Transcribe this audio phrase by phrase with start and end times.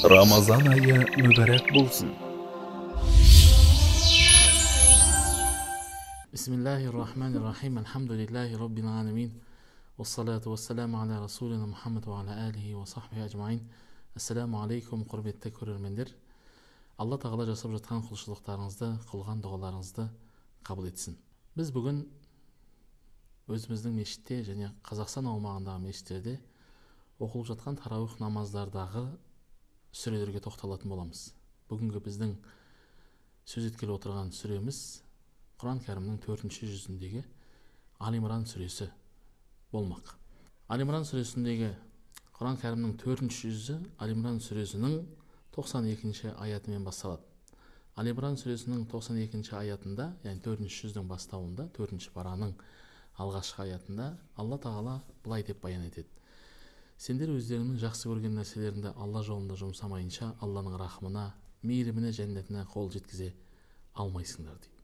[0.00, 2.08] Рамазан айы мүбәрәк болсын
[6.32, 7.76] Бисмиллахир-рахманир-рахим.
[7.78, 9.34] Алхамдулиллахи раббил аламин.
[9.98, 13.60] Уссалату уссаламу аля расулина Мухаммад ва аля алихи ва сахбихи ажмаин.
[14.16, 16.14] Ассаламу алейкум, құрметті көрермендер.
[16.96, 20.08] Алла Тағала жасап жатқан құлшылықтарыңызды, қылған дұғаларыңызды
[20.64, 21.18] қабыл етсін.
[21.56, 22.06] Біз бүгін
[23.52, 26.40] өзіміздің мешітте және Қазақстан аумағындағы мешіттерде
[27.20, 29.10] оқылып жатқан тарауих намаздардағы
[29.92, 31.30] сүрелерге тоқталатын боламыз.
[31.70, 32.34] Бүгінгі біздің
[33.50, 34.80] сөз еткелі отырған сүреміз
[35.60, 37.24] құран кәрімнің төртінші жүзіндегі
[38.00, 38.90] али имран сүресі
[39.72, 40.14] болмақ.
[40.70, 41.72] Али имран сүресіндегі
[42.38, 45.00] құран кәрімнің төртінші жүзі али имран сүресінің
[45.56, 47.26] 92 аятымен басталады.
[47.98, 52.54] Али имран сүресінің 92 аятында яғни төртінші жүздің бастауында төртінші параның
[53.20, 56.19] алғашқы аятында алла тағала былай деп баян етеді.
[57.00, 61.22] Сендер өздеріңнің жақсы көрген нәрселеріңді алла жолында жұмсамайынша алланың рахымына
[61.64, 63.30] мейіріміне жәннатына қол жеткізе
[63.96, 64.82] алмайсыңдар дейді.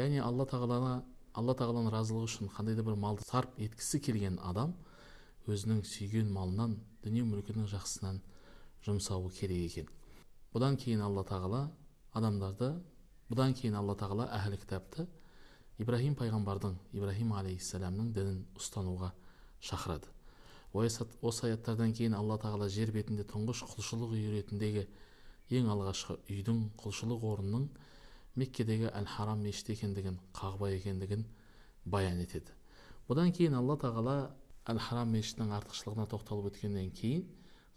[0.00, 0.96] Яғни алла тағалаға
[1.38, 4.72] алла тағаланың разылығы үшін қандай да бір малды сарп еткісі келген адам
[5.46, 8.18] өзінің сүйген малынан дүние мүлкінің жақсысынан
[8.88, 9.92] жұмсауы керек екен.
[10.50, 11.68] Бұдан кейін алла тағала
[12.18, 12.72] адамдарды
[13.30, 15.06] бұдан кейін алла тағала әхлі кітапты
[15.78, 19.14] ибраһим пайғамбардың ибраһим алейхисаламның дінін ұстануға
[19.62, 20.10] шақырады.
[20.74, 24.86] Осы аяттардан кейін алла тағала жер бетінде тұңғыш құлшылық үйі ретіндегі
[25.54, 27.68] ең алғашқы үйдің құлшылық орнының
[28.34, 31.24] меккедегі әл харам мешіті екендігін қағба екендігін
[31.84, 32.50] баян етеді.
[33.06, 34.16] Бұдан кейін алла тағала
[34.66, 37.26] әл харам мешітінің артықшылығына тоқталып өткеннен кейін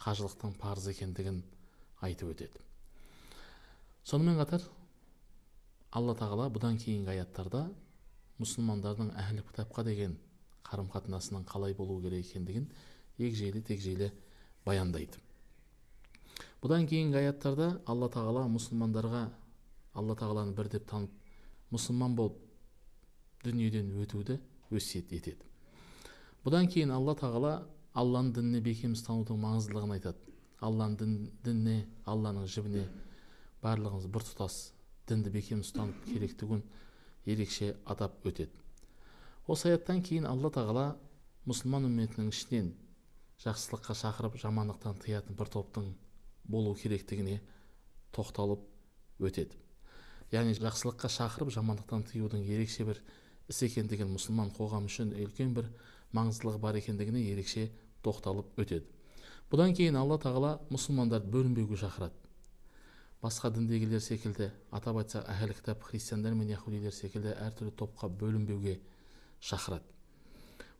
[0.01, 1.43] қажылықтың парыз екендігін
[2.01, 2.63] айтып өтеді.
[4.07, 4.63] Сонымен қатар
[5.91, 7.67] алла тағала бұдан кейінгі аяттарда
[8.41, 10.17] мұсылмандардың әхлі кітапқа деген
[10.67, 12.67] қарым қатынасының қалай болу керек екендігін
[13.17, 14.11] егжейлі тегжейлі
[14.65, 15.19] баяндайды.
[16.61, 19.23] Бұдан кейінгі аяттарда алла тағала мұсылмандарға
[19.97, 22.37] алла тағаланы бір деп танып мұсылман болып
[23.43, 24.39] дүниеден өтуді
[24.71, 25.43] өсиет етеді.
[26.43, 27.53] Бұдан кейін алла тағала
[27.97, 30.35] алланың дініне бекем ұстанудың маңыздылығын айтады.
[30.61, 31.77] Алланың дін, дініне
[32.09, 32.87] алланың жібіне
[33.63, 34.57] барлығымыз біртұтас
[35.09, 36.63] дінді бекем ұстанып керектігін
[37.25, 38.66] ерекше атап өтеді.
[39.47, 40.87] Осы аяттан кейін алла тағала
[41.47, 42.73] мұсылман үмметінің ішінен
[43.43, 45.93] жақсылыққа шақырып жамандықтан тыятын бір топтың
[46.43, 47.39] болу керектігіне
[48.15, 48.65] тоқталып
[49.23, 49.55] өтеді.
[50.33, 52.99] Яғни жақсылыққа шақырып жамандықтан тыюдың ерекше бір
[53.47, 55.69] іс екендігін мұсылман қоғам үшін үлкен бір
[56.17, 57.69] маңыздылығы бар екендігіне ерекше
[58.03, 58.83] тоқталып өтеді.
[59.47, 62.17] Бұдан кейін алла тағала мұсылмандарды бөлінбеуге шақырады.
[63.23, 68.75] Басқа діндегілер секілді атап айтсақ әхіл кітап христиандар мен яхудилер секілді әртүрлі топқа бөлінбеуге
[69.47, 69.87] шақырады.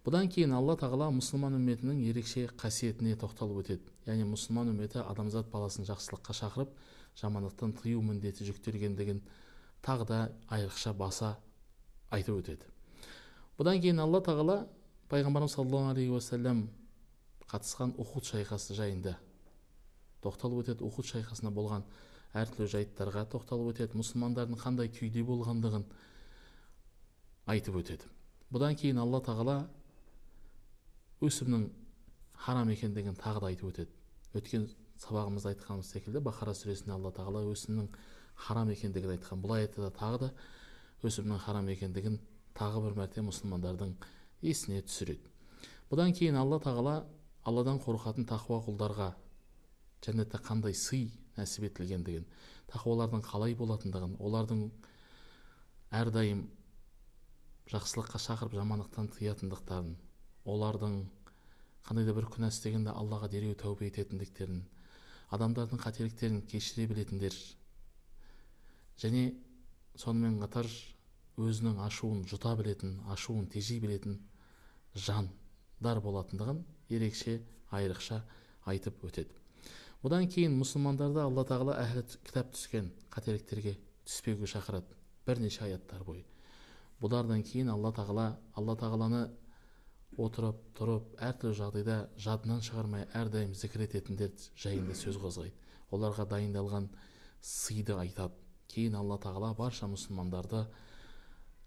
[0.08, 3.92] Бұдан кейін алла тағала мұсылман үмметінің ерекше қасиетіне тоқталып өтеді.
[4.08, 6.72] Яғни мұсылман үмметі адамзат баласын жақсылыққа шақырып
[7.20, 9.20] жамандықтан тыю міндеті жүктелгендігін
[9.84, 11.36] тағы да айрықша баса
[12.10, 12.72] айтып өтеді.
[13.60, 14.58] Бұдан кейін алла тағала
[15.12, 16.68] пайғамбарымыз саллаллаху алейхи уассалам
[17.52, 19.18] қатысқан ухуд шайқасы жайында
[20.24, 20.88] тоқталып өтеді.
[20.88, 21.84] Ухуд шайқасында болған
[22.32, 24.00] әртүрлі жайттарға тоқталып өтеді.
[24.00, 25.88] Мұсылмандардың қандай күйде болғандығын
[27.48, 28.17] айтып өтеді.
[28.54, 29.58] Бұдан кейін алла тағала
[31.24, 31.68] өсімнің
[32.46, 33.92] харам екендігін тағы да айтып өтеді.
[34.38, 34.68] Өткен
[35.02, 37.90] сабағымызда айтқанымыз секілді бақара сүресінде алла тағала өсімнің
[38.36, 39.42] харам екендігін айтқан.
[39.42, 40.32] Бұл аятта тағы да
[41.04, 42.20] өсімнің харам екендігін
[42.58, 43.96] тағы бір мәрте мұсылмандардың
[44.42, 45.32] есіне түсіреді.
[45.92, 46.98] Бұдан кейін алла тағала
[47.48, 49.14] алладан қорқатын тақуа құлдарға
[50.06, 52.26] жәннатта қандай сый нәсіп етілгендігін
[52.74, 54.64] тақуалардың қалай болатындығын олардың
[55.96, 56.44] әрдайым
[57.72, 59.96] жақсылыққа шақырып жамандықтан тыятындықтарын
[60.48, 60.98] олардың
[61.88, 64.62] қандай да бір күнә істегенде аллаға дереу тәубе ететіндіктерін
[65.36, 67.36] адамдардың қателіктерін кешіре білетіндер.
[69.02, 69.24] Және
[70.00, 70.70] сонымен қатар
[71.38, 74.22] өзінің ашуын жұта білетін ашуын тежей білетін
[74.96, 77.42] жандар болатындығын ерекше
[77.72, 78.22] айрықша
[78.72, 79.36] айтып өтеді.
[80.04, 83.76] Бұдан кейін мұсылмандарды алла тағала әхлі кітап түскен қателіктерге
[84.08, 84.96] түспеуге шақырады
[85.28, 86.24] бірнеше аяттар бойы.
[87.02, 88.28] Бұлардан кейін алла тағала
[88.58, 89.22] алла тағаланы
[90.18, 95.54] отырып тұрып әртүрлі жағдайда жадынан шығармай әрдайым зікір ететіндер жайында сөз қозғайды.
[95.94, 96.90] Оларға дайындалған
[97.42, 98.34] сыйды айтады.
[98.68, 100.66] Кейін алла тағала барша мұсылмандарды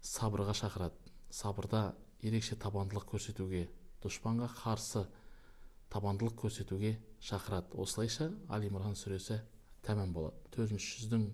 [0.03, 0.97] сабырға шақырады.
[1.31, 3.69] Сабырда ерекше табандылық көрсетуге
[4.03, 5.05] дұшпанға қарсы
[5.93, 7.71] табандылық көрсетуге шақырады.
[7.79, 9.39] Осылайша али имран сүресі
[9.85, 10.35] тәмам болады.
[10.51, 11.29] Төртінші жүздің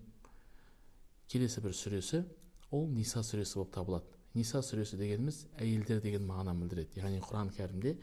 [1.27, 2.23] келесі бір сүресі
[2.71, 4.17] ол ниса сүресі болып табылады.
[4.35, 7.95] Ниса сүресі дегеніміз әйелдер деген мағына білдіреді яғни құран кәрімде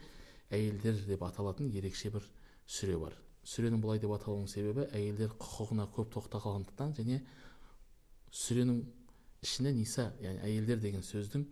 [0.51, 2.25] әйелдер деп аталатын ерекше бір
[2.65, 3.13] сүре бар.
[3.45, 7.21] Сүренің бұлай деп аталуының себебі әйелдер құқығына көп тоқталғандықтан және
[8.33, 8.81] сүренің
[9.45, 11.45] ішіне ниса яғни әйелдер деген сөздің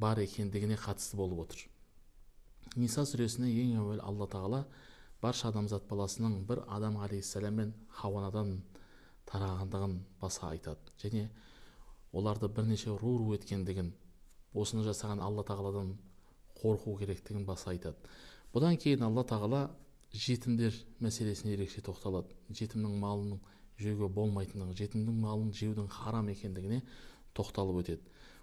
[0.00, 1.64] бар екендігіне қатысты болып отыр.
[2.76, 4.64] Ниса сүресіне ең әуелі алла тағала
[5.22, 8.60] барша адамзат баласының бір адам алейхисалам мен хауанадан
[9.26, 10.92] тарағандығын баса айтады.
[11.02, 11.28] Және
[12.12, 13.92] оларды бірнеше ру ру еткендігін
[14.54, 15.94] осыны жасаған алла тағаладан
[16.60, 17.96] қорқу керектігін баса айтады.
[18.54, 19.70] Бұдан кейін алла тағала
[20.12, 22.34] жетімдер мәселесіне ерекше тоқталады.
[22.50, 23.38] Жетімнің малын
[23.78, 26.82] жеуге болмайтындығы жетімнің малын жеудің харам екендігіне
[27.36, 28.02] тоқталып өтеді.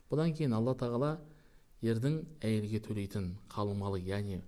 [0.10, 1.18] Бұдан кейін алла тағала
[1.84, 4.40] ердің әйелге төлейтін қалыңмалы яғни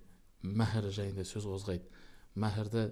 [0.42, 1.84] мәһір жайында сөз қозғайды.
[2.40, 2.86] Мәһірді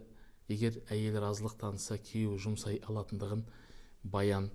[0.52, 3.46] егер әйел разылық танытса күйеуі жұмсай алатындығын
[4.04, 4.50] баян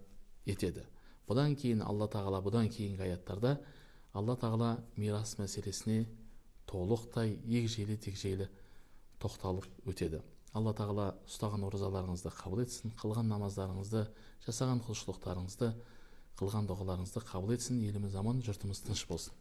[0.45, 0.85] етеді.
[1.29, 3.57] Бұдан кейін алла тағала бұдан кейінгі аяттарда
[4.13, 6.05] алла тағала мирас мәселесіне
[6.69, 8.49] толықтай егжейлі тегжейлі
[9.23, 10.21] тоқталып өтеді.
[10.53, 14.03] Алла тағала ұстаған оразаларыңызды қабыл етсін қылған намаздарыңызды
[14.45, 15.71] жасаған құлшылықтарыңызды
[16.37, 17.81] қылған дұғаларыңызды қабыл етсін.
[17.87, 19.33] Еліміз аман жұртымыз тыныш болсын.